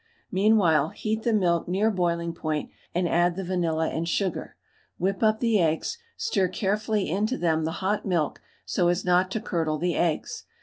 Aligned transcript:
Meanwhile 0.31 0.89
heat 0.97 1.21
the 1.21 1.31
milk 1.31 1.67
near 1.67 1.91
boiling 1.91 2.33
point, 2.33 2.71
and 2.95 3.07
add 3.07 3.35
the 3.35 3.43
vanilla 3.43 3.87
and 3.89 4.09
sugar. 4.09 4.55
Whip 4.97 5.21
up 5.21 5.39
the 5.41 5.59
eggs, 5.59 5.99
stir 6.17 6.47
carefully 6.47 7.07
into 7.07 7.37
them 7.37 7.65
the 7.65 7.71
hot 7.85 8.03
milk, 8.03 8.41
so 8.65 8.87
as 8.87 9.05
not 9.05 9.29
to 9.29 9.39
curdle 9.39 9.77
the 9.77 9.93
eggs. 9.93 10.45